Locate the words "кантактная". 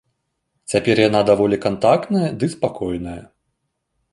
1.67-2.29